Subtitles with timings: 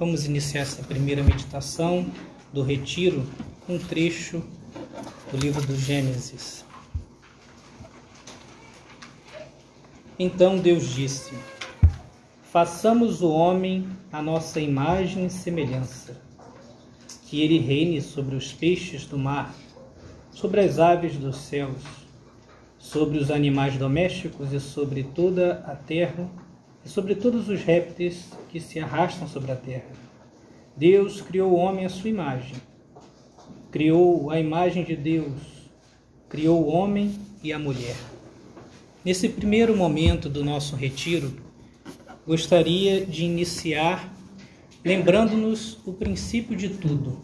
[0.00, 2.10] Vamos iniciar essa primeira meditação
[2.54, 3.22] do retiro
[3.66, 4.42] com um trecho
[5.30, 6.64] do livro do Gênesis.
[10.18, 11.34] Então Deus disse:
[12.50, 16.18] Façamos o homem a nossa imagem e semelhança,
[17.26, 19.54] que ele reine sobre os peixes do mar,
[20.32, 21.82] sobre as aves dos céus,
[22.78, 26.26] sobre os animais domésticos e sobre toda a terra,
[26.84, 29.90] e sobre todos os répteis que se arrastam sobre a terra.
[30.76, 32.56] Deus criou o homem à sua imagem.
[33.70, 35.32] Criou a imagem de Deus.
[36.28, 37.96] Criou o homem e a mulher.
[39.04, 41.34] Nesse primeiro momento do nosso retiro,
[42.26, 44.14] gostaria de iniciar
[44.84, 47.18] lembrando-nos o princípio de tudo.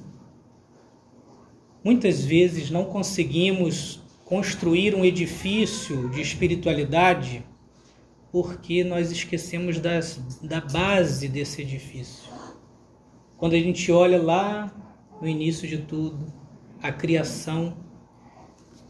[1.83, 7.42] Muitas vezes não conseguimos construir um edifício de espiritualidade
[8.43, 12.31] porque nós esquecemos das, da base desse edifício.
[13.39, 14.70] Quando a gente olha lá
[15.23, 16.31] no início de tudo,
[16.83, 17.78] a criação,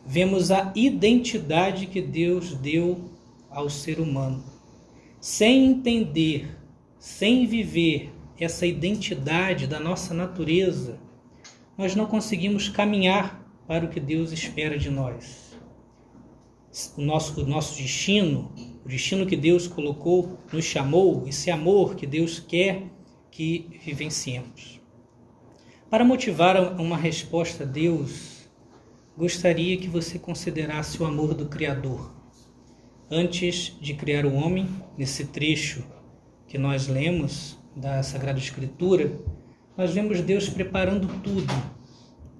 [0.05, 3.09] vemos a identidade que Deus deu
[3.49, 4.43] ao ser humano.
[5.21, 6.59] Sem entender,
[6.99, 10.99] sem viver essa identidade da nossa natureza,
[11.79, 15.57] nós não conseguimos caminhar para o que Deus espera de nós.
[16.99, 18.51] O nosso, o nosso destino,
[18.87, 22.85] o destino que Deus colocou, nos chamou, esse amor que Deus quer
[23.33, 24.81] que vivenciemos.
[25.91, 28.49] Para motivar uma resposta a Deus,
[29.19, 32.15] gostaria que você considerasse o amor do Criador.
[33.11, 35.83] Antes de criar o homem, nesse trecho
[36.47, 39.19] que nós lemos da Sagrada Escritura,
[39.77, 41.53] nós vemos Deus preparando tudo,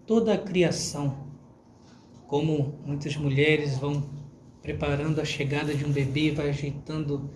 [0.07, 1.27] toda a criação.
[2.29, 4.16] Como muitas mulheres vão
[4.67, 7.31] preparando a chegada de um bebê, vai ajeitando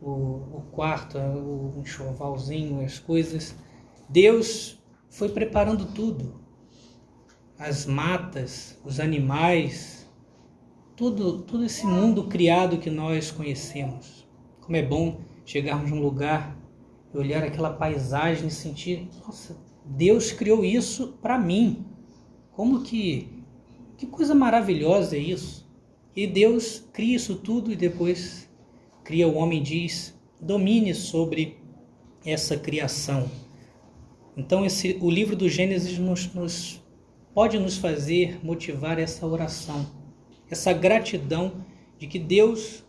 [0.00, 3.54] o, o quarto, o enxovalzinho, as coisas.
[4.08, 6.40] Deus foi preparando tudo
[7.58, 10.10] as matas, os animais,
[10.96, 14.26] tudo, todo esse mundo criado que nós conhecemos.
[14.62, 16.56] Como é bom chegarmos num lugar
[17.12, 21.84] e olhar aquela paisagem e sentir, nossa, Deus criou isso para mim.
[22.52, 23.44] Como que
[23.98, 25.69] que coisa maravilhosa é isso?
[26.14, 28.48] E Deus cria isso tudo e depois
[29.04, 31.58] cria o homem diz, domine sobre
[32.24, 33.30] essa criação.
[34.36, 36.80] Então esse o livro do Gênesis nos, nos
[37.32, 39.86] pode nos fazer motivar essa oração,
[40.50, 41.64] essa gratidão
[41.98, 42.84] de que Deus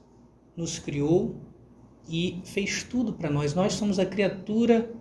[0.55, 1.35] nos criou
[2.09, 3.53] e fez tudo para nós.
[3.53, 4.91] Nós somos a criatura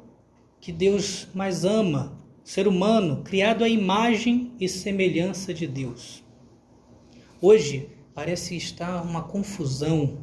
[0.61, 6.23] que Deus mais ama, ser humano, criado à imagem e semelhança de Deus.
[7.41, 7.89] Hoje
[8.21, 10.19] parece estar uma confusão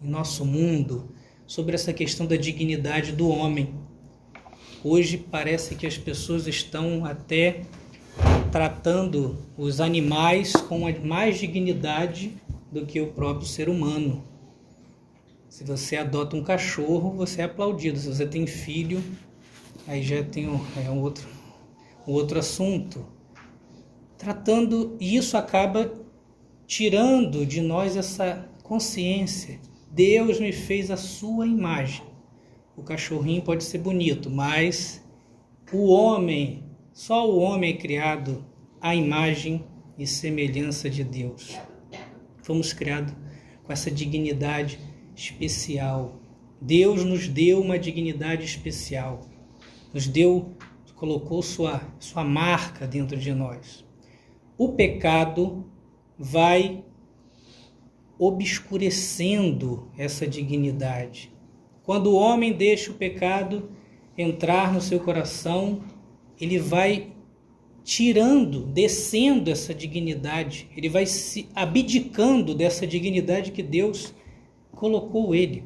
[0.00, 1.12] em nosso mundo
[1.44, 3.74] sobre essa questão da dignidade do homem.
[4.84, 7.62] Hoje parece que as pessoas estão até
[8.52, 12.36] tratando os animais com mais dignidade
[12.70, 14.22] do que o próprio ser humano.
[15.48, 17.98] Se você adota um cachorro, você é aplaudido.
[17.98, 19.02] Se você tem filho,
[19.88, 21.26] aí já tem um, é um outro,
[22.06, 23.04] um outro assunto.
[24.16, 26.03] Tratando, e isso acaba
[26.66, 29.60] tirando de nós essa consciência.
[29.90, 32.04] Deus me fez a sua imagem.
[32.76, 35.02] O cachorrinho pode ser bonito, mas
[35.72, 36.64] o homem
[36.94, 38.46] só o homem é criado
[38.80, 39.64] à imagem
[39.98, 41.58] e semelhança de Deus.
[42.40, 43.12] Fomos criados
[43.64, 44.78] com essa dignidade
[45.16, 46.20] especial.
[46.60, 49.22] Deus nos deu uma dignidade especial.
[49.92, 50.54] Nos deu,
[50.94, 53.84] colocou sua, sua marca dentro de nós.
[54.56, 55.68] O pecado
[56.18, 56.84] vai
[58.18, 61.32] obscurecendo essa dignidade.
[61.82, 63.70] Quando o homem deixa o pecado
[64.16, 65.82] entrar no seu coração,
[66.40, 67.12] ele vai
[67.82, 74.14] tirando, descendo essa dignidade, ele vai se abdicando dessa dignidade que Deus
[74.72, 75.64] colocou ele.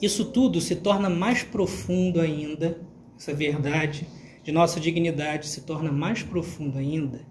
[0.00, 2.80] Isso tudo se torna mais profundo ainda,
[3.16, 4.06] essa verdade
[4.42, 7.24] de nossa dignidade se torna mais profundo ainda,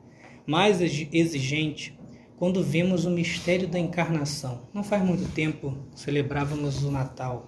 [0.45, 1.97] mais exigente,
[2.41, 4.63] quando vemos o mistério da encarnação.
[4.73, 7.47] Não faz muito tempo celebrávamos o Natal.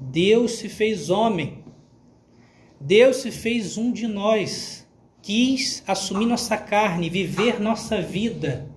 [0.00, 1.62] Deus se fez homem
[2.80, 4.86] Deus se fez um de nós,
[5.20, 8.70] quis assumir nossa carne, viver nossa vida,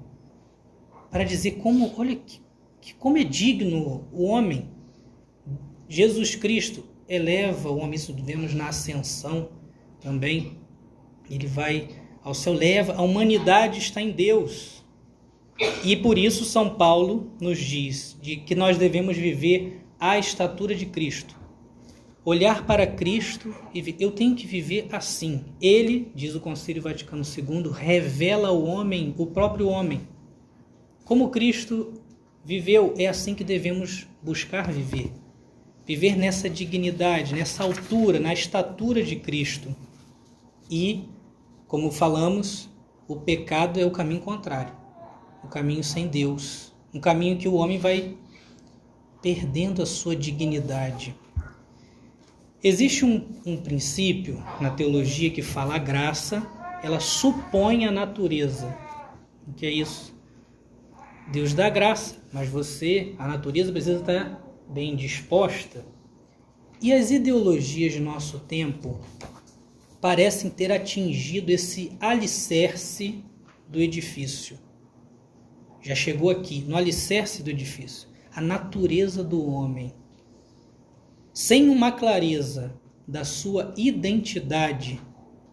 [1.11, 2.15] para dizer como, olha
[2.81, 4.69] que como é digno o homem.
[5.87, 9.49] Jesus Cristo eleva o homem, isso vemos na ascensão
[9.99, 10.57] também.
[11.29, 11.89] Ele vai
[12.23, 14.80] ao céu, leva, a humanidade está em Deus.
[15.83, 20.85] E por isso São Paulo nos diz de que nós devemos viver à estatura de
[20.87, 21.39] Cristo.
[22.23, 25.43] olhar para Cristo e eu tenho que viver assim.
[25.59, 30.01] Ele, diz o Concílio Vaticano II, revela ao homem, o próprio homem.
[31.03, 31.93] Como Cristo
[32.43, 35.11] viveu, é assim que devemos buscar viver.
[35.85, 39.75] Viver nessa dignidade, nessa altura, na estatura de Cristo.
[40.69, 41.05] E,
[41.67, 42.69] como falamos,
[43.07, 44.80] o pecado é o caminho contrário
[45.43, 48.17] o caminho sem Deus, um caminho que o homem vai
[49.21, 51.15] perdendo a sua dignidade.
[52.63, 56.45] Existe um, um princípio na teologia que fala a graça,
[56.83, 58.77] ela supõe a natureza.
[59.47, 60.13] O que é isso?
[61.31, 65.85] Deus dá graça, mas você, a natureza precisa estar bem disposta.
[66.81, 68.99] E as ideologias de nosso tempo
[69.99, 73.23] parecem ter atingido esse alicerce
[73.67, 74.57] do edifício.
[75.81, 79.93] Já chegou aqui, no alicerce do edifício, a natureza do homem.
[81.33, 85.01] Sem uma clareza da sua identidade,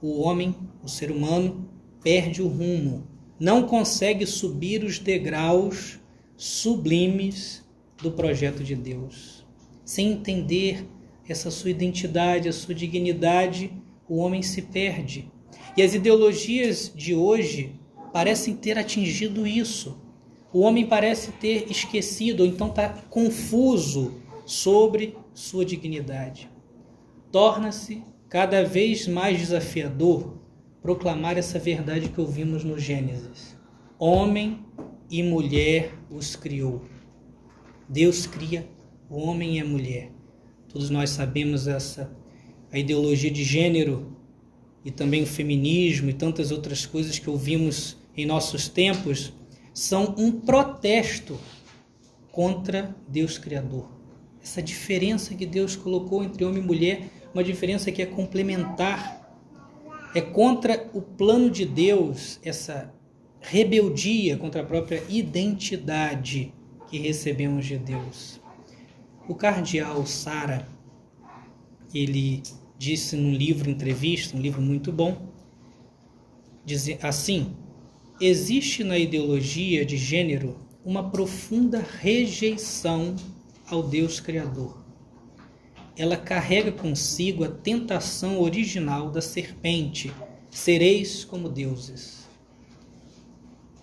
[0.03, 1.69] o homem, o ser humano,
[2.03, 3.09] perde o rumo,
[3.41, 5.99] não consegue subir os degraus
[6.37, 7.65] sublimes
[8.03, 9.47] do projeto de Deus.
[9.85, 10.87] Sem entender
[11.29, 13.73] essa sua identidade, a sua dignidade,
[14.09, 15.31] o homem se perde.
[15.77, 17.75] E as ideologias de hoje
[18.13, 20.08] parecem ter atingido isso.
[20.53, 24.15] O homem parece ter esquecido, ou então está confuso
[24.47, 26.51] sobre sua dignidade.
[27.31, 30.39] Torna-se cada vez mais desafiador
[30.81, 33.57] proclamar essa verdade que ouvimos no Gênesis.
[33.99, 34.65] Homem
[35.11, 36.83] e mulher os criou.
[37.89, 38.69] Deus cria
[39.11, 40.13] o homem e a mulher.
[40.69, 42.11] Todos nós sabemos essa
[42.71, 44.17] a ideologia de gênero
[44.85, 49.33] e também o feminismo e tantas outras coisas que ouvimos em nossos tempos
[49.79, 51.39] são um protesto
[52.33, 53.89] contra Deus Criador.
[54.43, 59.39] Essa diferença que Deus colocou entre homem e mulher, uma diferença que é complementar,
[60.17, 62.93] é contra o plano de Deus, essa
[63.41, 66.53] rebeldia contra a própria identidade
[66.89, 68.41] que recebemos de Deus.
[69.29, 70.67] O cardeal Sara,
[71.95, 72.43] ele
[72.77, 75.29] disse num livro entrevista, um livro muito bom,
[76.65, 77.55] dizer assim:
[78.21, 83.15] existe na ideologia de gênero uma profunda rejeição
[83.71, 84.77] ao Deus Criador.
[85.97, 90.13] Ela carrega consigo a tentação original da serpente:
[90.51, 92.29] sereis como deuses.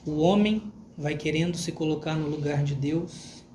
[0.05, 3.45] O homem vai querendo se colocar no lugar de Deus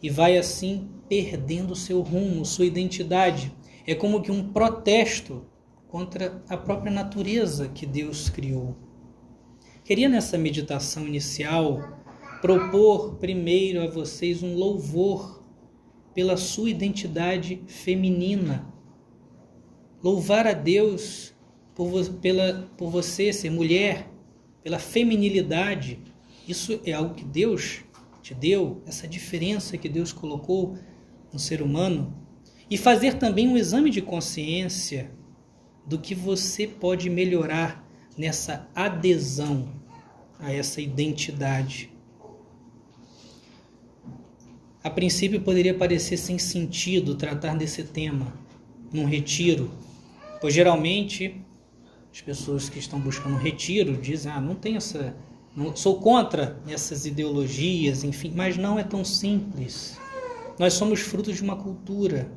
[0.00, 3.52] e vai assim perdendo seu rumo, sua identidade.
[3.84, 5.44] É como que um protesto
[5.88, 8.76] contra a própria natureza que Deus criou.
[9.84, 11.98] Queria nessa meditação inicial
[12.40, 15.42] propor primeiro a vocês um louvor
[16.14, 18.72] pela sua identidade feminina.
[20.00, 21.34] Louvar a Deus
[21.74, 24.08] por, pela, por você ser mulher,
[24.62, 25.98] pela feminilidade.
[26.46, 27.80] Isso é algo que Deus
[28.22, 30.78] te deu, essa diferença que Deus colocou
[31.32, 32.16] no ser humano.
[32.70, 35.10] E fazer também um exame de consciência
[35.84, 37.81] do que você pode melhorar
[38.16, 39.68] nessa adesão
[40.38, 41.90] a essa identidade.
[44.82, 48.32] A princípio poderia parecer sem sentido tratar desse tema
[48.92, 49.70] num retiro,
[50.40, 51.40] pois geralmente
[52.12, 55.14] as pessoas que estão buscando um retiro dizem: "Ah, não tem essa,
[55.54, 59.96] não, sou contra essas ideologias, enfim", mas não é tão simples.
[60.58, 62.30] Nós somos frutos de uma cultura.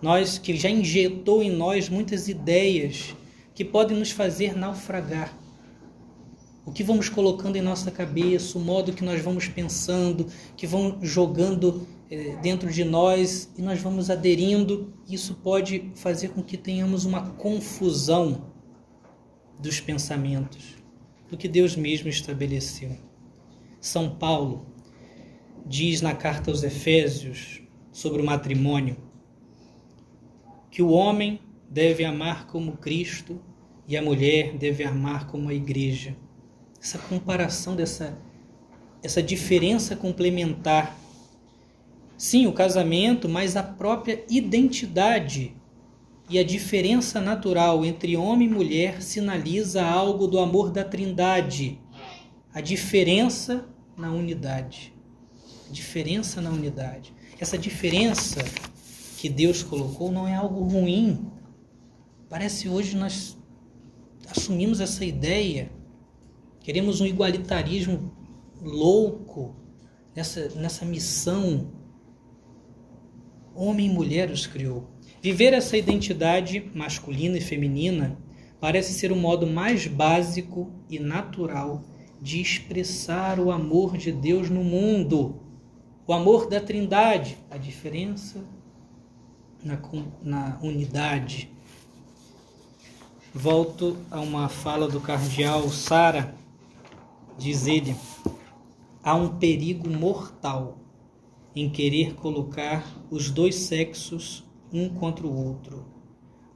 [0.00, 3.14] Nós que já injetou em nós muitas ideias
[3.60, 5.38] que podem nos fazer naufragar.
[6.64, 10.98] O que vamos colocando em nossa cabeça, o modo que nós vamos pensando, que vão
[11.02, 17.04] jogando eh, dentro de nós e nós vamos aderindo, isso pode fazer com que tenhamos
[17.04, 18.46] uma confusão
[19.58, 20.76] dos pensamentos,
[21.28, 22.96] do que Deus mesmo estabeleceu.
[23.78, 24.64] São Paulo
[25.66, 27.60] diz na carta aos Efésios
[27.92, 28.96] sobre o matrimônio
[30.70, 31.38] que o homem
[31.68, 33.38] deve amar como Cristo
[33.90, 36.16] e a mulher deve amar como a igreja.
[36.80, 38.16] Essa comparação dessa
[39.02, 40.96] essa diferença complementar.
[42.16, 45.56] Sim, o casamento, mas a própria identidade
[46.28, 51.80] e a diferença natural entre homem e mulher sinaliza algo do amor da Trindade.
[52.52, 53.66] A diferença
[53.96, 54.94] na unidade.
[55.68, 57.12] A diferença na unidade.
[57.40, 58.44] Essa diferença
[59.16, 61.26] que Deus colocou não é algo ruim.
[62.28, 63.39] Parece hoje nós
[64.30, 65.70] assumimos essa ideia,
[66.60, 68.12] queremos um igualitarismo
[68.62, 69.56] louco
[70.14, 71.72] nessa, nessa missão.
[73.54, 74.88] Homem e mulher os criou.
[75.20, 78.16] Viver essa identidade masculina e feminina
[78.60, 81.82] parece ser o modo mais básico e natural
[82.20, 85.40] de expressar o amor de Deus no mundo,
[86.06, 88.44] o amor da Trindade, a diferença
[89.64, 89.80] na,
[90.22, 91.50] na unidade.
[93.32, 96.34] Volto a uma fala do cardeal Sara,
[97.38, 97.94] diz ele:
[99.04, 100.78] há um perigo mortal
[101.54, 105.86] em querer colocar os dois sexos um contra o outro.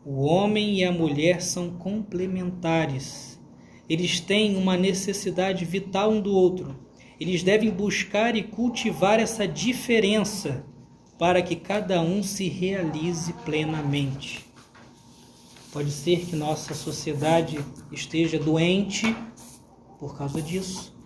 [0.05, 3.41] O homem e a mulher são complementares.
[3.89, 6.75] Eles têm uma necessidade vital um do outro.
[7.21, 10.67] Eles devem buscar e cultivar essa diferença
[11.21, 14.44] para que cada um se realize plenamente.
[15.75, 17.59] Pode ser que nossa sociedade
[17.91, 19.05] esteja doente
[19.99, 20.97] por causa disso.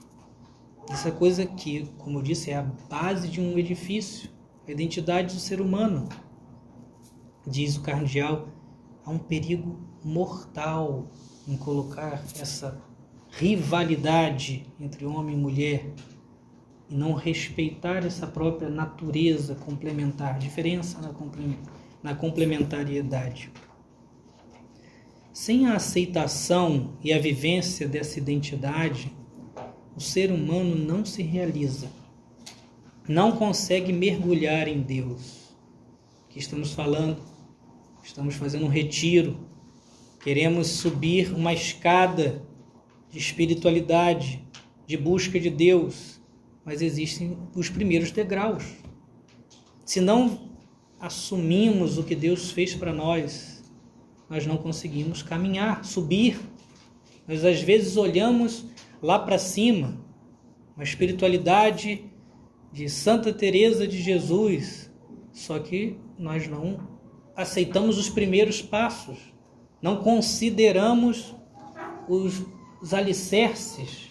[0.90, 4.28] Essa coisa que, como eu disse, é a base de um edifício,
[4.66, 6.06] a identidade do ser humano
[7.46, 8.48] diz o cardeal,
[9.06, 11.10] há um perigo mortal
[11.48, 12.78] em colocar essa
[13.30, 15.94] rivalidade entre homem e mulher
[16.90, 21.00] e não respeitar essa própria natureza complementar, diferença
[22.02, 23.50] na complementariedade.
[25.40, 29.12] Sem a aceitação e a vivência dessa identidade,
[29.95, 31.88] o ser humano não se realiza,
[33.09, 35.54] não consegue mergulhar em Deus.
[36.35, 37.23] Estamos falando
[38.02, 39.38] estamos fazendo um retiro,
[40.25, 42.42] queremos subir uma escada
[43.09, 44.45] de espiritualidade,
[44.88, 46.21] de busca de Deus,
[46.64, 48.64] mas existem os primeiros degraus.
[49.85, 50.50] Se não
[50.99, 53.57] assumimos o que Deus fez para nós,
[54.28, 56.38] nós não conseguimos caminhar, subir.
[57.26, 58.66] Nós às vezes olhamos
[59.02, 59.99] lá para cima,
[60.75, 62.04] uma espiritualidade
[62.73, 64.90] de Santa Teresa de Jesus,
[65.32, 66.88] só que nós não
[67.35, 69.18] aceitamos os primeiros passos,
[69.80, 71.35] não consideramos
[72.08, 72.42] os,
[72.82, 74.08] os alicerces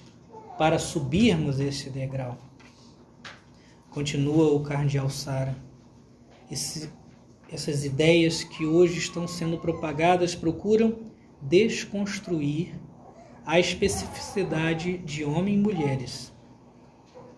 [0.57, 2.37] para subirmos esse degrau.
[3.89, 5.55] Continua o cardeal Sara.
[6.49, 6.89] Esse,
[7.51, 10.99] essas ideias que hoje estão sendo propagadas procuram
[11.41, 12.73] desconstruir
[13.45, 16.37] a especificidade de homens e mulheres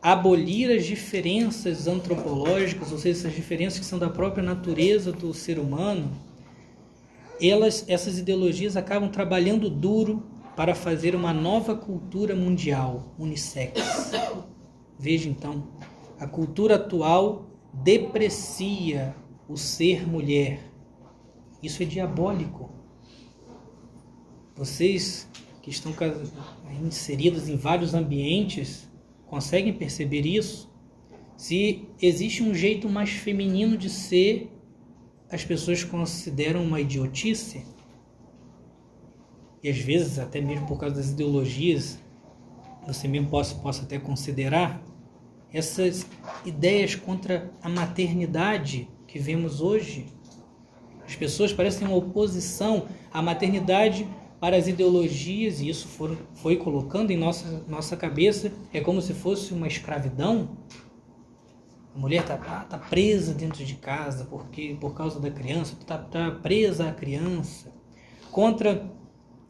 [0.01, 5.59] abolir as diferenças antropológicas, ou seja, essas diferenças que são da própria natureza do ser
[5.59, 6.11] humano,
[7.41, 10.23] elas, essas ideologias acabam trabalhando duro
[10.55, 14.11] para fazer uma nova cultura mundial, unissex.
[14.97, 15.67] Veja então,
[16.19, 19.15] a cultura atual deprecia
[19.49, 20.61] o ser mulher.
[21.61, 22.69] Isso é diabólico.
[24.55, 25.27] Vocês
[25.61, 25.93] que estão
[26.81, 28.89] inseridos em vários ambientes
[29.29, 30.67] Conseguem perceber isso?
[31.37, 34.51] Se existe um jeito mais feminino de ser,
[35.31, 37.63] as pessoas consideram uma idiotice.
[39.63, 41.99] E às vezes, até mesmo por causa das ideologias,
[42.87, 44.83] você mesmo possa, possa até considerar
[45.53, 46.07] essas
[46.43, 50.05] ideias contra a maternidade que vemos hoje.
[51.05, 54.07] As pessoas parecem uma oposição à maternidade
[54.39, 59.13] para as ideologias, e isso for, foi colocando em nossa, nossa cabeça, é como se
[59.13, 60.57] fosse uma escravidão.
[61.93, 65.97] A mulher está tá, tá presa dentro de casa porque por causa da criança, está
[65.97, 67.73] tá presa à criança.
[68.31, 68.89] Contra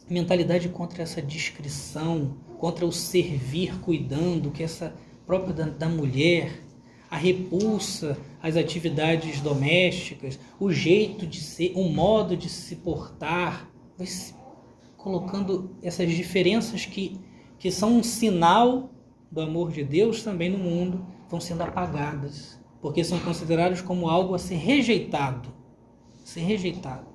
[0.10, 4.96] mentalidade contra essa discrição, contra o servir cuidando, que essa
[5.28, 6.64] própria da, da mulher,
[7.10, 14.08] a repulsa às atividades domésticas, o jeito de ser, o modo de se portar, vai
[14.08, 14.36] se
[14.96, 17.20] colocando essas diferenças que,
[17.58, 18.92] que são um sinal
[19.32, 24.36] do amor de Deus também no mundo, vão sendo apagadas, porque são consideradas como algo
[24.36, 25.50] a ser rejeitado.
[26.24, 27.08] Ser rejeitado.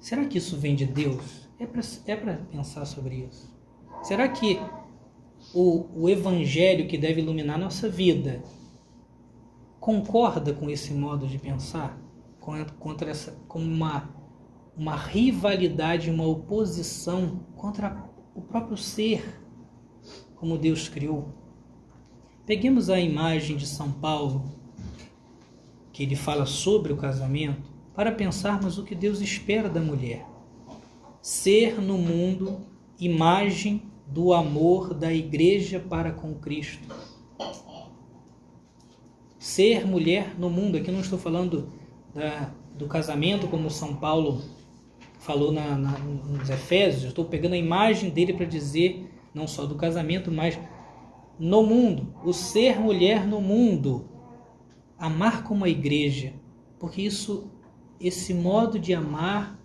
[0.00, 1.48] Será que isso vem de Deus?
[1.58, 3.54] É para é pensar sobre isso.
[4.02, 4.60] Será que
[5.54, 8.42] o, evangelho que deve iluminar nossa vida
[9.78, 11.98] concorda com esse modo de pensar?
[12.78, 14.12] Contra essa, como uma
[14.76, 19.40] uma rivalidade, uma oposição contra o próprio ser,
[20.34, 21.28] como Deus criou.
[22.44, 24.52] Peguemos a imagem de São Paulo,
[25.92, 30.26] que ele fala sobre o casamento, para pensarmos o que Deus espera da mulher.
[31.22, 32.66] Ser no mundo
[32.98, 36.88] imagem do amor da igreja para com Cristo.
[39.38, 41.68] Ser mulher no mundo, aqui não estou falando
[42.14, 44.42] da, do casamento como São Paulo
[45.18, 49.74] falou na, na, nos Efésios, estou pegando a imagem dele para dizer, não só do
[49.74, 50.58] casamento, mas
[51.38, 54.06] no mundo, o ser mulher no mundo,
[54.98, 56.34] amar como a igreja,
[56.78, 57.50] porque isso
[57.98, 59.58] esse modo de amar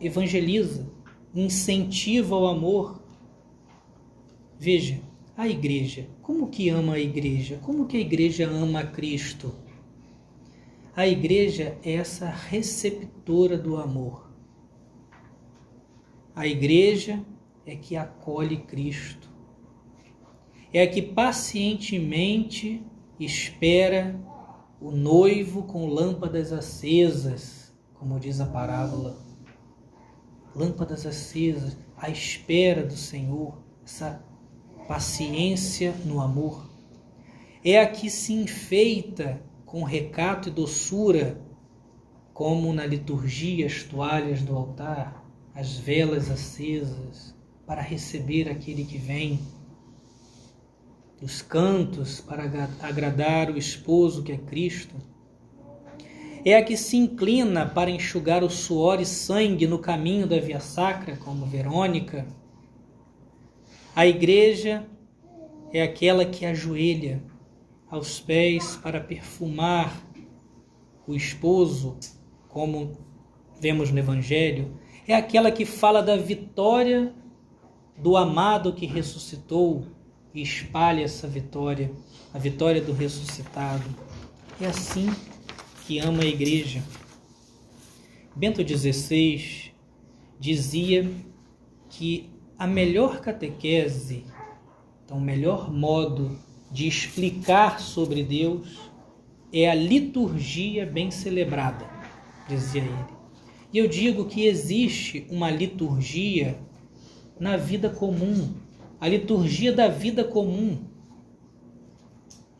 [0.00, 0.90] evangeliza,
[1.34, 3.02] incentiva o amor.
[4.58, 5.00] Veja,
[5.36, 7.58] a igreja, como que ama a igreja?
[7.62, 9.52] Como que a igreja ama a Cristo?
[10.94, 14.30] A igreja é essa receptora do amor.
[16.36, 17.24] A igreja
[17.66, 19.28] é que acolhe Cristo.
[20.72, 22.80] É a que pacientemente
[23.18, 24.20] espera
[24.80, 29.23] o noivo com lâmpadas acesas, como diz a parábola.
[30.54, 34.24] Lâmpadas acesas, à espera do Senhor, essa
[34.86, 36.68] paciência no amor.
[37.64, 41.40] É a que se enfeita com recato e doçura,
[42.32, 47.34] como na liturgia as toalhas do altar, as velas acesas,
[47.66, 49.40] para receber aquele que vem
[51.24, 52.44] os cantos para
[52.82, 54.94] agradar o esposo que é Cristo.
[56.44, 60.60] É a que se inclina para enxugar o suor e sangue no caminho da via
[60.60, 62.26] sacra, como Verônica.
[63.96, 64.86] A igreja
[65.72, 67.22] é aquela que ajoelha
[67.90, 70.04] aos pés para perfumar
[71.06, 71.96] o esposo,
[72.48, 72.92] como
[73.58, 74.78] vemos no Evangelho.
[75.08, 77.14] É aquela que fala da vitória
[77.96, 79.86] do amado que ressuscitou
[80.34, 81.90] e espalhe essa vitória,
[82.34, 83.84] a vitória do ressuscitado.
[84.60, 85.08] É assim
[85.86, 86.82] que ama a igreja.
[88.34, 89.72] Bento XVI
[90.40, 91.10] dizia
[91.88, 94.24] que a melhor catequese,
[95.04, 96.38] então o melhor modo
[96.70, 98.90] de explicar sobre Deus
[99.52, 101.86] é a liturgia bem celebrada,
[102.48, 103.14] dizia ele.
[103.72, 106.58] E eu digo que existe uma liturgia
[107.38, 108.54] na vida comum,
[109.00, 110.78] a liturgia da vida comum.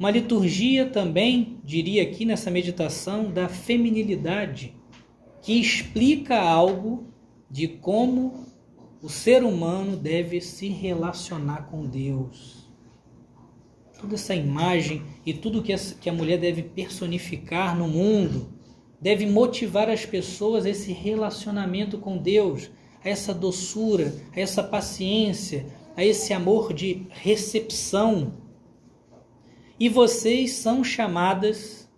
[0.05, 4.77] Uma liturgia também, diria aqui nessa meditação, da feminilidade,
[5.41, 7.07] que explica algo
[7.51, 8.45] de como
[9.01, 12.71] o ser humano deve se relacionar com Deus.
[13.99, 18.53] Toda essa imagem e tudo que a mulher deve personificar no mundo
[19.01, 22.71] deve motivar as pessoas a esse relacionamento com Deus,
[23.03, 25.65] a essa doçura, a essa paciência,
[25.97, 28.44] a esse amor de recepção.
[29.79, 31.89] E vocês são chamadas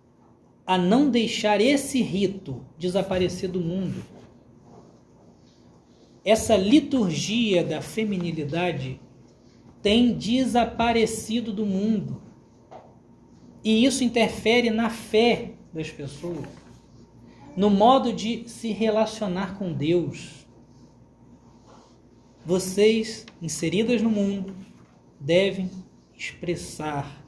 [0.65, 4.03] a não deixar esse rito desaparecer do mundo.
[6.25, 8.99] Essa liturgia da feminilidade
[9.81, 12.21] tem desaparecido do mundo.
[13.63, 16.47] E isso interfere na fé das pessoas,
[17.55, 20.47] no modo de se relacionar com Deus
[22.47, 24.55] vocês, inseridas no mundo,
[25.19, 25.69] devem
[26.17, 27.21] expressar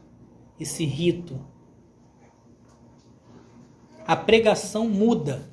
[0.60, 1.40] esse rito.
[4.06, 5.50] A pregação muda,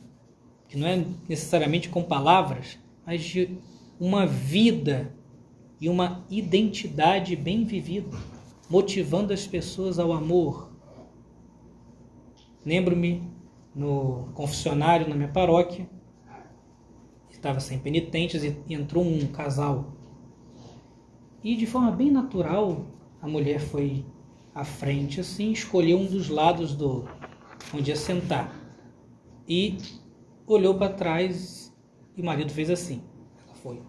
[0.68, 3.58] que não é necessariamente com palavras, mas de
[4.00, 5.14] uma vida
[5.80, 8.16] e uma identidade bem vivida,
[8.68, 10.72] motivando as pessoas ao amor.
[12.64, 13.22] Lembro-me
[13.74, 15.88] no confessionário na minha paróquia,
[17.30, 19.92] estava sem penitentes e entrou um casal.
[21.44, 22.86] E de forma bem natural,
[23.20, 24.04] a mulher foi
[24.56, 27.04] à frente assim, escolheu um dos lados do
[27.74, 28.50] onde ia sentar.
[29.46, 29.76] E
[30.46, 31.76] olhou para trás
[32.16, 33.02] e o marido fez assim.
[33.44, 33.82] Ela foi.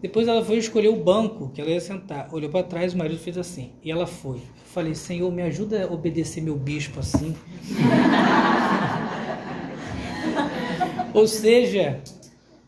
[0.00, 2.32] Depois ela foi escolher o banco que ela ia sentar.
[2.32, 3.74] Olhou para trás, o marido fez assim.
[3.84, 4.38] E ela foi.
[4.38, 7.36] Eu falei: "Senhor, me ajuda a obedecer meu bispo assim".
[11.12, 12.02] Ou seja,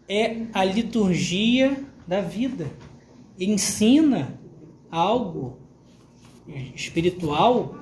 [0.07, 1.75] é a liturgia
[2.07, 2.71] da vida.
[3.41, 4.39] Ensina
[4.91, 5.64] algo
[6.75, 7.77] espiritual.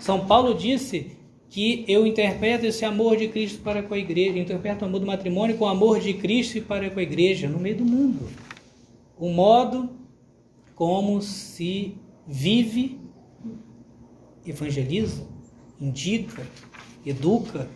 [0.00, 1.12] São Paulo disse
[1.48, 5.06] que eu interpreto esse amor de Cristo para com a igreja, interpreto o amor do
[5.06, 8.28] matrimônio com o amor de Cristo para com a igreja no meio do mundo.
[9.16, 9.90] O modo
[10.74, 11.94] como se
[12.26, 12.98] vive,
[14.44, 15.24] evangeliza,
[15.80, 16.44] indica,
[17.06, 17.70] educa,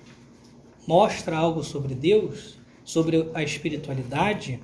[0.87, 4.61] mostra algo sobre Deus, sobre a espiritualidade,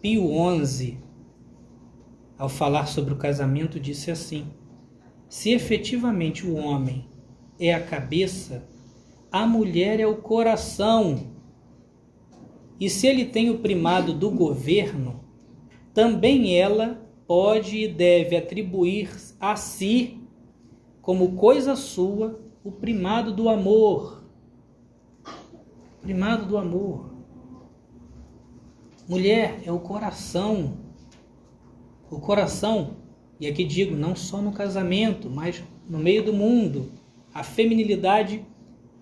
[0.00, 0.28] Pio
[0.66, 0.98] XI,
[2.40, 4.46] ao falar sobre o casamento, disse assim:
[5.28, 7.06] Se efetivamente o homem
[7.58, 8.66] é a cabeça,
[9.30, 11.34] a mulher é o coração.
[12.80, 15.20] E se ele tem o primado do governo,
[15.92, 20.18] também ela pode e deve atribuir a si,
[21.02, 24.20] como coisa sua, o primado do amor
[26.00, 27.10] primado do amor.
[29.08, 30.78] Mulher é o coração.
[32.10, 32.96] O coração,
[33.38, 36.90] e aqui digo, não só no casamento, mas no meio do mundo.
[37.32, 38.44] A feminilidade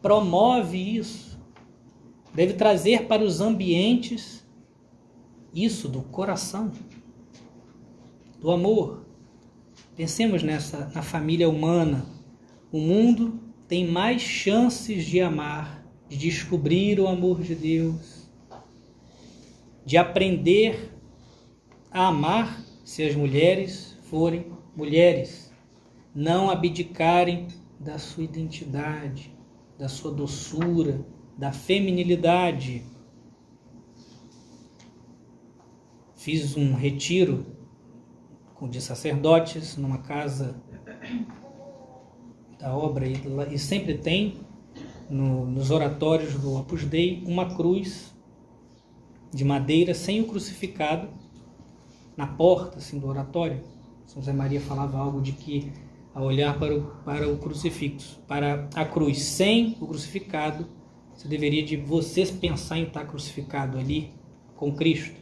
[0.03, 1.39] promove isso,
[2.35, 4.47] deve trazer para os ambientes
[5.55, 6.71] isso do coração,
[8.39, 9.07] do amor.
[9.97, 12.07] Pensemos nessa na família humana.
[12.71, 18.29] O mundo tem mais chances de amar, de descobrir o amor de Deus,
[19.85, 20.93] de aprender
[21.91, 25.53] a amar se as mulheres forem mulheres,
[26.15, 27.47] não abdicarem
[27.79, 29.31] da sua identidade,
[29.79, 32.83] da sua doçura, da feminilidade.
[36.17, 37.45] Fiz um retiro
[38.71, 40.59] de sacerdotes numa casa
[42.59, 44.41] da obra e, sempre tem
[45.11, 48.15] no, nos oratórios do Opus Dei uma cruz
[49.31, 51.28] de madeira sem o crucificado
[52.19, 53.63] na porta assim, do oratório.
[54.05, 55.73] São José Maria falava algo de que
[56.13, 60.67] a olhar para o, para o crucifixo, para a cruz sem o crucificado,
[61.15, 64.11] você deveria de você pensar em estar crucificado ali
[64.57, 65.17] com Cristo.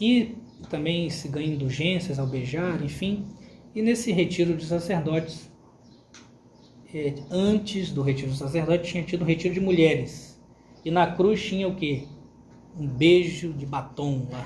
[0.00, 0.34] E
[0.68, 3.24] também se ganha indulgências ao beijar, enfim.
[3.72, 5.48] E nesse retiro de sacerdotes,
[6.92, 10.40] é, antes do retiro de sacerdotes, tinha tido um retiro de mulheres.
[10.84, 12.08] E na cruz tinha o quê?
[12.76, 14.44] Um beijo de batom lá.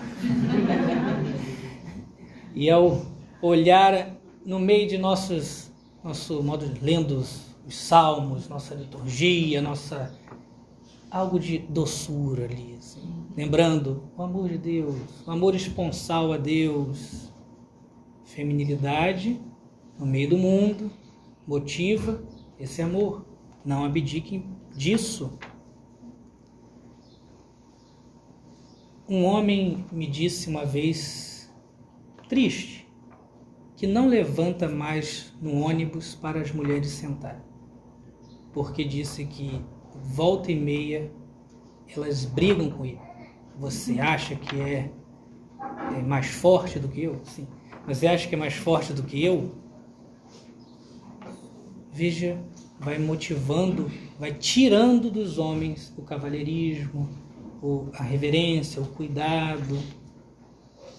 [2.54, 3.02] e ao
[3.40, 5.70] olhar no meio de nossos,
[6.02, 10.12] nosso modo de lendo os, os salmos, nossa liturgia, nossa
[11.10, 13.00] algo de doçura ali, assim.
[13.36, 17.32] lembrando o amor de Deus, o amor esponsal a Deus,
[18.24, 19.40] feminilidade
[19.98, 20.90] no meio do mundo,
[21.46, 22.22] motiva
[22.58, 23.26] esse amor.
[23.64, 24.44] Não abdiquem
[24.76, 25.38] disso.
[29.10, 31.50] Um homem me disse uma vez,
[32.28, 32.86] triste,
[33.74, 37.40] que não levanta mais no ônibus para as mulheres sentarem,
[38.52, 41.10] porque disse que volta e meia
[41.96, 43.00] elas brigam com ele.
[43.58, 44.90] Você acha que é,
[45.96, 47.18] é mais forte do que eu?
[47.24, 47.48] Sim.
[47.86, 49.54] Você acha que é mais forte do que eu?
[51.90, 52.38] Veja,
[52.78, 57.08] vai motivando, vai tirando dos homens o cavalheirismo,
[57.94, 59.78] a reverência, o cuidado.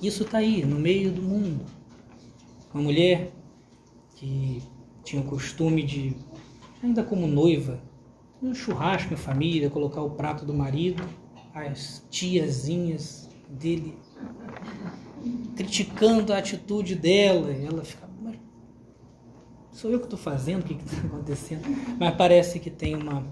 [0.02, 1.66] Isso está aí, no meio do mundo.
[2.74, 3.32] Uma mulher
[4.16, 4.62] que
[5.04, 6.16] tinha o costume de,
[6.84, 7.82] ainda como noiva,
[8.42, 11.04] um churrasco em família, colocar o prato do marido,
[11.54, 13.98] as tiazinhas dele
[15.56, 18.38] criticando a atitude dela, e ela fica, mas
[19.72, 21.64] sou eu que estou fazendo, o que está acontecendo?
[22.00, 23.26] Mas parece que tem uma,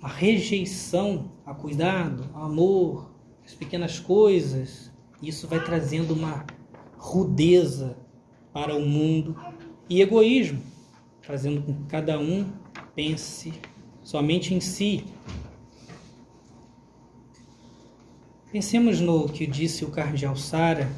[0.00, 3.10] uma rejeição a cuidado, a amor,
[3.44, 4.90] as pequenas coisas.
[5.22, 6.46] Isso vai trazendo uma
[6.96, 7.96] rudeza
[8.52, 9.36] para o mundo
[9.88, 10.62] e egoísmo,
[11.20, 12.50] fazendo com que cada um
[12.94, 13.52] pense
[14.02, 15.04] somente em si.
[18.50, 20.90] Pensemos no que disse o cardeal Sara,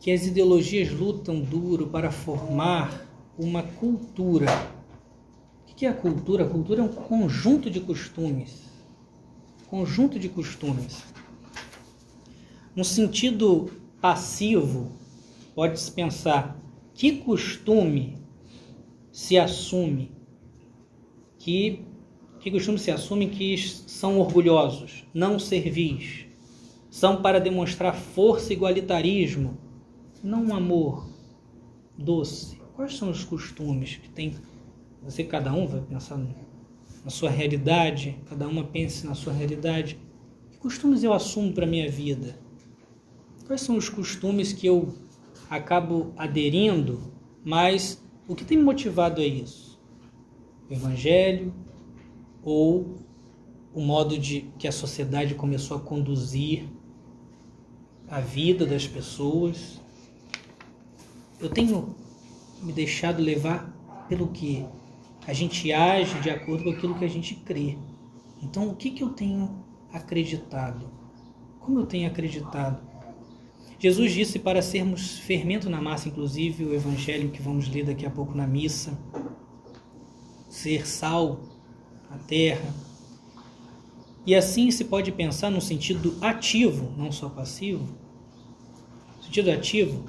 [0.00, 4.46] que as ideologias lutam duro para formar uma cultura.
[5.76, 6.44] Que é a cultura?
[6.44, 8.62] A cultura é um conjunto de costumes.
[9.66, 11.02] Conjunto de costumes.
[12.74, 14.92] No sentido passivo,
[15.54, 16.58] pode-se pensar
[16.94, 18.18] que costume
[19.12, 20.12] se assume
[21.38, 21.84] que
[22.40, 26.26] que costume se assume que são orgulhosos, não servis,
[26.88, 29.58] são para demonstrar força e igualitarismo,
[30.22, 31.08] não um amor
[31.98, 32.60] doce.
[32.74, 34.36] Quais são os costumes que tem?
[35.02, 36.18] Você cada um vai pensar
[37.04, 39.98] na sua realidade, cada uma pense na sua realidade.
[40.50, 42.38] Que costumes eu assumo para minha vida?
[43.46, 44.92] Quais são os costumes que eu
[45.48, 47.12] acabo aderindo,
[47.44, 49.80] mas o que tem me motivado é isso?
[50.68, 51.54] O Evangelho
[52.42, 52.96] ou
[53.72, 56.68] o modo de que a sociedade começou a conduzir
[58.08, 59.80] a vida das pessoas?
[61.38, 61.94] Eu tenho
[62.62, 63.72] me deixado levar
[64.08, 64.64] pelo que
[65.26, 67.76] a gente age de acordo com aquilo que a gente crê.
[68.42, 70.88] Então, o que, que eu tenho acreditado?
[71.60, 72.80] Como eu tenho acreditado?
[73.78, 78.10] Jesus disse para sermos fermento na massa, inclusive o evangelho que vamos ler daqui a
[78.10, 78.98] pouco na missa,
[80.48, 81.40] ser sal
[82.10, 82.72] na terra.
[84.24, 87.86] E assim se pode pensar no sentido ativo, não só passivo.
[89.20, 90.04] Sentido ativo,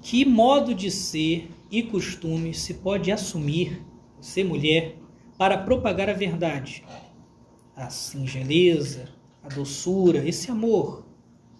[0.00, 3.82] que modo de ser e costume se pode assumir,
[4.20, 4.96] ser mulher,
[5.36, 6.84] para propagar a verdade?
[7.76, 9.08] A singeleza,
[9.42, 11.06] a doçura, esse amor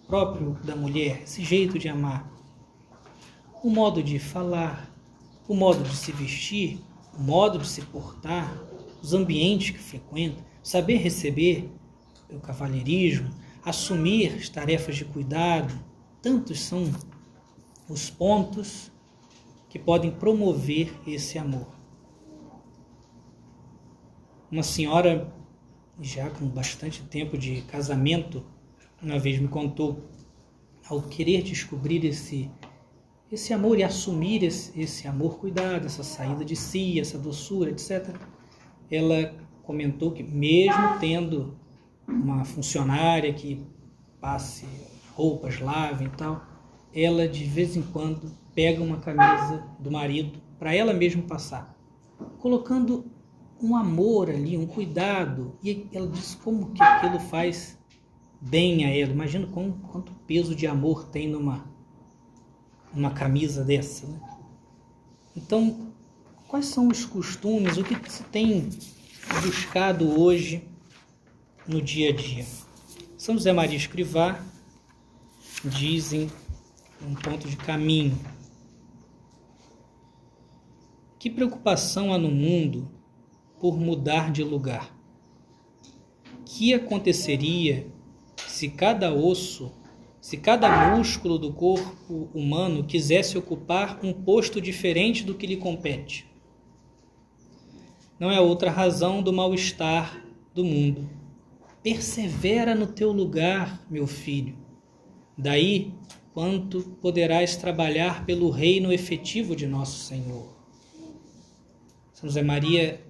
[0.07, 2.29] próprio da mulher, esse jeito de amar,
[3.63, 4.93] o modo de falar,
[5.47, 6.79] o modo de se vestir,
[7.17, 8.57] o modo de se portar,
[9.01, 11.69] os ambientes que frequenta, saber receber
[12.29, 13.29] o cavalheirismo,
[13.63, 15.73] assumir as tarefas de cuidado,
[16.21, 16.91] tantos são
[17.87, 18.91] os pontos
[19.69, 21.78] que podem promover esse amor.
[24.51, 25.31] Uma senhora,
[26.01, 28.43] já com bastante tempo de casamento,
[29.01, 30.09] uma vez me contou,
[30.89, 32.49] ao querer descobrir esse
[33.31, 38.15] esse amor e assumir esse, esse amor cuidado, essa saída de si, essa doçura, etc.
[38.89, 41.55] Ela comentou que mesmo tendo
[42.07, 43.63] uma funcionária que
[44.19, 44.65] passe
[45.13, 46.43] roupas, lave e tal,
[46.91, 51.77] ela de vez em quando pega uma camisa do marido para ela mesma passar,
[52.39, 53.05] colocando
[53.61, 55.57] um amor ali, um cuidado.
[55.63, 57.77] E ela diz como que aquilo faz
[58.39, 59.11] bem a ela.
[59.11, 61.65] Imagina quanto, quanto peso de amor tem numa,
[62.93, 64.07] numa camisa dessa.
[64.07, 64.19] Né?
[65.35, 65.93] Então,
[66.47, 68.69] quais são os costumes, o que se tem
[69.43, 70.63] buscado hoje
[71.67, 72.45] no dia a dia?
[73.17, 74.41] São José Maria Escrivá
[75.63, 76.31] dizem
[77.05, 78.17] um ponto de caminho.
[81.17, 82.89] Que preocupação há no mundo
[83.59, 84.95] por mudar de lugar?
[86.45, 87.87] Que aconteceria
[88.47, 89.71] se cada osso,
[90.19, 96.27] se cada músculo do corpo humano quisesse ocupar um posto diferente do que lhe compete?
[98.19, 101.09] Não é outra razão do mal-estar do mundo.
[101.81, 104.57] Persevera no teu lugar, meu filho.
[105.37, 105.93] Daí
[106.33, 110.47] quanto poderás trabalhar pelo reino efetivo de nosso Senhor.
[112.13, 113.01] São José Maria,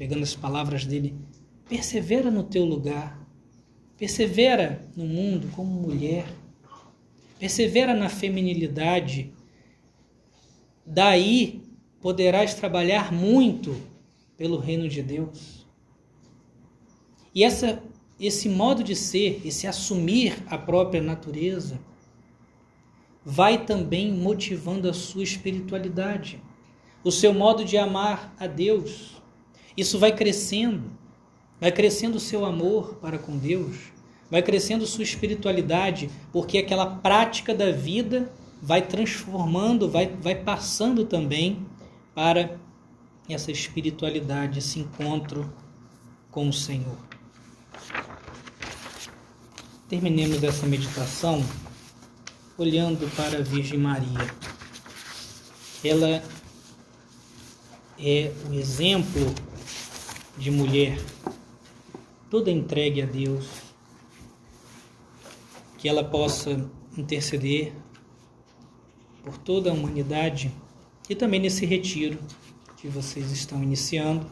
[0.00, 1.14] pegando as palavras dele,
[1.68, 3.20] persevera no teu lugar,
[3.98, 6.26] persevera no mundo como mulher,
[7.38, 9.30] persevera na feminilidade,
[10.86, 11.60] daí
[12.00, 13.78] poderás trabalhar muito
[14.38, 15.66] pelo reino de Deus.
[17.34, 17.82] E essa
[18.18, 21.78] esse modo de ser, esse assumir a própria natureza,
[23.22, 26.42] vai também motivando a sua espiritualidade,
[27.04, 29.19] o seu modo de amar a Deus.
[29.80, 30.90] Isso vai crescendo,
[31.58, 33.78] vai crescendo o seu amor para com Deus,
[34.30, 41.66] vai crescendo sua espiritualidade, porque aquela prática da vida vai transformando, vai, vai passando também
[42.14, 42.58] para
[43.26, 45.50] essa espiritualidade, esse encontro
[46.30, 46.98] com o Senhor.
[49.88, 51.42] Terminemos essa meditação
[52.58, 54.30] olhando para a Virgem Maria.
[55.82, 56.22] Ela
[57.98, 59.34] é o exemplo
[60.40, 60.98] de mulher
[62.30, 63.46] toda entregue a Deus,
[65.76, 67.74] que ela possa interceder
[69.22, 70.50] por toda a humanidade
[71.10, 72.18] e também nesse retiro
[72.78, 74.26] que vocês estão iniciando,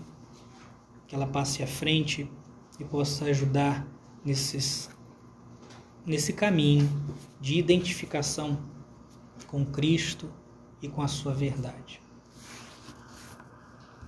[1.06, 2.26] que ela passe à frente
[2.80, 3.86] e possa ajudar
[4.24, 4.88] nesses
[6.06, 6.88] nesse caminho
[7.38, 8.58] de identificação
[9.46, 10.32] com Cristo
[10.80, 12.00] e com a sua verdade.